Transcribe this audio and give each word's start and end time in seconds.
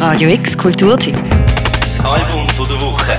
Radio 0.00 0.30
X 0.30 0.56
Kulturteam. 0.56 1.14
Das 1.78 2.02
Album 2.06 2.48
von 2.48 2.66
der 2.66 2.80
Woche. 2.80 3.12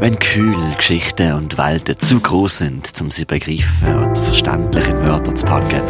Wenn 0.00 0.18
Gefühle, 0.18 0.74
Geschichten 0.78 1.34
und 1.34 1.58
Welten 1.58 1.98
zu 1.98 2.18
groß 2.18 2.56
sind, 2.56 2.90
um 3.02 3.10
sie 3.10 3.26
begreifen 3.26 3.94
oder 3.94 4.22
verständlich 4.22 4.88
in 4.88 5.04
Wörter 5.04 5.34
zu 5.34 5.44
packen, 5.44 5.82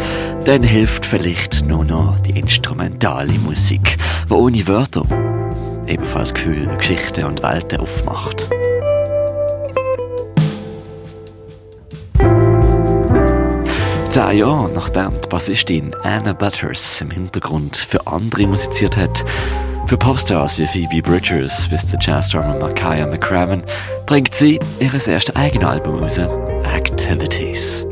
dann 0.43 0.61
hilft 0.61 1.05
vielleicht 1.05 1.65
nur 1.65 1.85
noch 1.85 2.19
die 2.19 2.37
instrumentale 2.37 3.31
Musik, 3.39 3.97
die 4.27 4.33
ohne 4.33 4.67
Wörter 4.67 5.05
ebenfalls 5.87 6.33
Gefühle, 6.33 6.75
Geschichten 6.75 7.23
und 7.23 7.41
Welten 7.41 7.79
aufmacht. 7.79 8.49
Zehn 14.13 14.37
Jahre 14.37 14.69
nachdem 14.69 15.19
die 15.19 15.27
Bassistin 15.27 15.95
Anna 16.03 16.33
Butters 16.33 17.01
im 17.01 17.09
Hintergrund 17.09 17.75
für 17.75 18.05
andere 18.05 18.45
musiziert 18.45 18.95
hat, 18.95 19.25
für 19.87 19.97
Popstars 19.97 20.59
wie 20.59 20.67
Phoebe 20.67 21.01
Bridgers 21.01 21.67
bis 21.67 21.87
zu 21.87 21.97
Jazzdrummer 21.99 22.59
Makaya 22.59 23.07
McCraven 23.07 23.63
bringt 24.05 24.35
sie 24.35 24.59
ihr 24.79 24.93
erstes 24.93 25.35
eigenes 25.35 25.65
Album 25.65 26.03
raus, 26.03 26.19
Activities. 26.19 27.87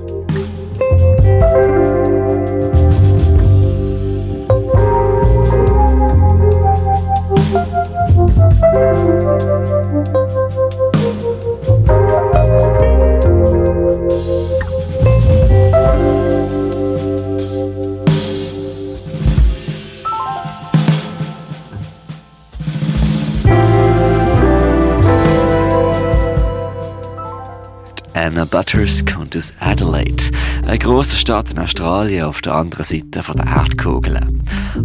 Anna 28.32 28.46
Butters 28.46 29.06
kommt 29.06 29.36
aus 29.36 29.52
Adelaide, 29.60 30.24
eine 30.64 30.80
große 30.80 31.18
Stadt 31.18 31.52
in 31.52 31.60
Australien 31.60 32.24
auf 32.24 32.40
der 32.42 32.56
anderen 32.56 32.86
Seite 32.86 33.24
von 33.24 33.36
der 33.36 33.46
Erdkugel. 33.46 34.22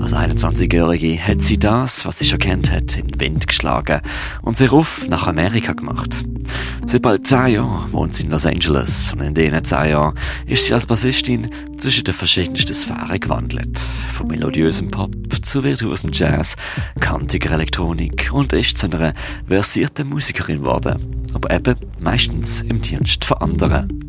Als 0.00 0.12
21-Jährige 0.12 1.16
hat 1.16 1.42
sie 1.42 1.56
das, 1.56 2.04
was 2.04 2.18
sie 2.18 2.24
schon 2.24 2.40
kennt 2.40 2.72
hat, 2.72 2.96
in 2.96 3.06
den 3.06 3.20
Wind 3.20 3.46
geschlagen 3.46 4.00
und 4.42 4.56
sich 4.56 4.72
auf 4.72 5.06
nach 5.08 5.28
Amerika 5.28 5.74
gemacht. 5.74 6.24
Seit 6.88 7.02
bald 7.02 7.28
zehn 7.28 7.54
Jahren 7.54 7.92
wohnt 7.92 8.14
sie 8.14 8.24
in 8.24 8.30
Los 8.30 8.46
Angeles 8.46 9.12
und 9.12 9.20
in 9.20 9.34
diesen 9.34 9.64
zehn 9.64 9.90
Jahren 9.90 10.18
ist 10.46 10.66
sie 10.66 10.74
als 10.74 10.86
Bassistin 10.86 11.48
zwischen 11.78 12.02
den 12.02 12.14
verschiedensten 12.14 12.74
Sphären 12.74 13.20
gewandelt. 13.20 13.78
Von 14.12 14.26
melodiösem 14.26 14.90
Pop 14.90 15.14
zu 15.42 15.62
virtuosem 15.62 16.10
Jazz, 16.12 16.56
kantiger 16.98 17.52
Elektronik 17.52 18.28
und 18.32 18.52
ist 18.52 18.76
zu 18.76 18.90
einer 18.90 19.14
versierten 19.46 20.08
Musikerin 20.08 20.64
geworden 20.64 21.15
aber 21.36 21.54
eben 21.54 21.76
meistens 22.00 22.62
im 22.62 22.80
Dienst 22.80 23.24
von 23.24 23.36
anderen. 23.38 24.08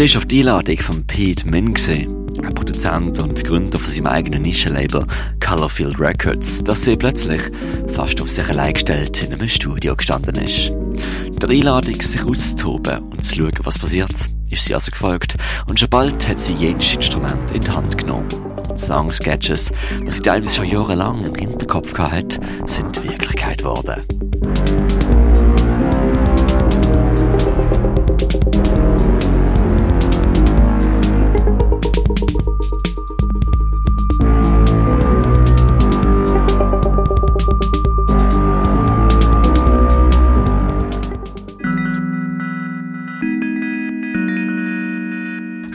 Es 0.00 0.14
war 0.14 0.20
auf 0.20 0.26
die 0.26 0.38
Einladung 0.42 0.78
von 0.78 1.04
Pete 1.08 1.44
Min, 1.48 1.74
ein 1.76 2.54
Produzent 2.54 3.18
und 3.18 3.44
Gründer 3.44 3.80
von 3.80 3.90
seinem 3.90 4.06
eigenen 4.06 4.42
Nischenlabel 4.42 5.04
Colorfield 5.44 5.98
Records, 5.98 6.62
dass 6.62 6.82
sie 6.82 6.94
plötzlich 6.94 7.42
fast 7.94 8.20
auf 8.20 8.30
sich 8.30 8.48
allein 8.48 8.74
gestellt 8.74 9.20
in 9.24 9.32
einem 9.32 9.48
Studio 9.48 9.96
gestanden 9.96 10.36
ist. 10.36 10.70
Der 11.42 11.48
Einladung, 11.48 12.00
sich 12.00 12.22
auszutoben 12.22 13.10
und 13.10 13.24
zu 13.24 13.34
schauen, 13.34 13.50
was 13.64 13.76
passiert, 13.76 14.14
ist 14.50 14.66
sie 14.66 14.74
also 14.74 14.92
gefolgt 14.92 15.34
und 15.68 15.80
schon 15.80 15.90
bald 15.90 16.28
hat 16.28 16.38
sie 16.38 16.54
jedes 16.54 16.94
Instrument 16.94 17.50
in 17.50 17.62
die 17.62 17.70
Hand 17.70 17.98
genommen. 17.98 18.28
Songsketches, 18.76 19.72
die 20.06 20.10
sie 20.12 20.22
teilweise 20.22 20.54
schon 20.54 20.66
jahrelang 20.66 21.26
im 21.26 21.34
Hinterkopf 21.34 21.98
hatte, 21.98 22.38
sind 22.66 23.02
Wirklichkeit 23.02 23.58
geworden. 23.58 24.04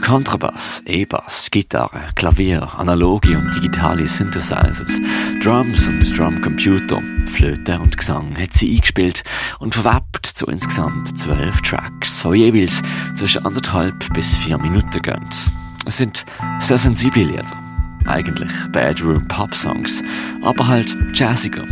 Kontrabass, 0.04 0.82
E-Bass, 0.84 1.50
Gitarre, 1.50 2.10
Klavier, 2.14 2.78
analoge 2.78 3.38
und 3.38 3.54
digitale 3.54 4.06
Synthesizers, 4.06 5.00
Drums 5.42 5.88
und 5.88 6.18
Drumcomputer, 6.18 7.00
Flöte 7.26 7.80
und 7.80 7.96
Gesang 7.96 8.36
hat 8.36 8.52
sie 8.52 8.74
eingespielt 8.74 9.24
und 9.60 9.74
verwebt 9.74 10.26
zu 10.26 10.44
insgesamt 10.46 11.18
zwölf 11.18 11.58
Tracks, 11.62 12.20
so 12.20 12.34
jeweils 12.34 12.82
zwischen 13.14 13.46
anderthalb 13.46 14.12
bis 14.12 14.36
vier 14.36 14.58
Minuten 14.58 15.00
gehend. 15.00 15.50
Es 15.86 15.96
sind 15.96 16.26
sehr 16.60 16.76
sensible 16.76 17.24
Lieder, 17.24 17.56
eigentlich 18.04 18.52
Bedroom 18.72 19.26
Pop 19.26 19.54
Songs, 19.54 20.02
aber 20.42 20.66
halt 20.66 20.94
jazziger, 21.14 21.64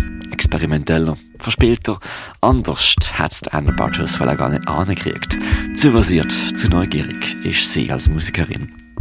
experimenteller, 0.53 1.17
verspielter. 1.39 1.99
Anders 2.43 2.95
hat 3.15 3.55
Anna 3.55 3.73
weil 4.21 4.29
er 4.29 4.37
gar 4.37 4.51
nicht 4.51 4.69
angekriegt. 4.69 5.39
Zu 5.75 5.93
versiert, 5.93 6.31
zu 6.31 6.69
neugierig 6.69 7.37
ist 7.43 7.73
sie 7.73 7.91
als 7.91 8.09
Musikerin. 8.11 8.92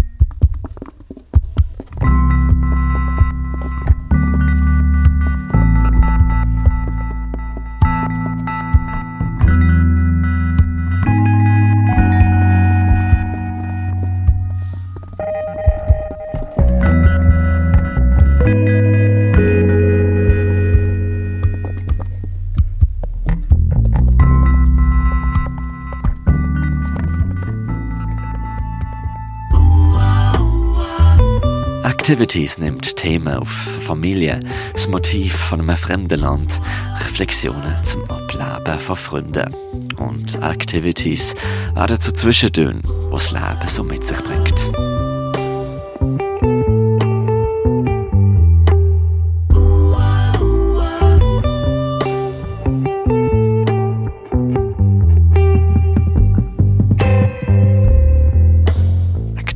Activities 32.02 32.58
nimmt 32.58 32.96
Themen 32.96 33.36
auf 33.36 33.48
Familie, 33.48 34.40
das 34.74 34.88
Motiv 34.88 35.36
von 35.36 35.62
einem 35.62 35.78
fremden 35.78 36.22
Land, 36.22 36.60
Reflexionen 37.00 37.76
zum 37.84 38.10
Ableben 38.10 38.80
von 38.80 38.96
Freunden. 38.96 39.54
Und 39.98 40.42
Activities 40.42 41.36
werden 41.76 42.02
zu 42.02 42.12
Zwischentönen, 42.12 42.82
die 42.82 43.12
das 43.12 43.32
Leben 43.32 43.68
so 43.68 43.84
mit 43.84 44.04
sich 44.04 44.18
bringt. 44.24 44.91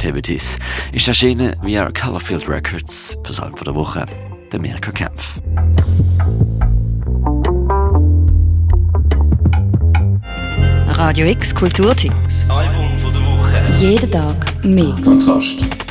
Activities 0.06 0.60
ist 0.92 1.08
erschienen 1.08 1.56
via 1.64 1.90
Colorfield 1.92 2.48
Records 2.48 3.18
für 3.24 3.30
das 3.30 3.40
Album 3.40 3.64
der 3.64 3.74
Woche, 3.74 4.06
der 4.52 4.60
Mirka 4.60 4.92
Kempf. 4.92 5.40
Radio 10.90 11.26
X 11.26 11.56
Kulturteam. 11.56 12.14
Das 12.24 12.52
Album 12.52 12.96
von 13.00 13.14
der 13.14 13.26
Woche. 13.26 13.58
Jeden 13.80 14.12
Tag 14.12 14.64
mehr. 14.64 14.96
Kontrast. 15.04 15.85